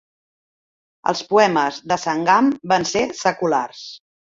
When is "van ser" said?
2.77-3.09